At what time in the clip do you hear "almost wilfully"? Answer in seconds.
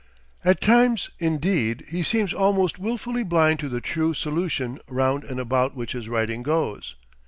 2.33-3.21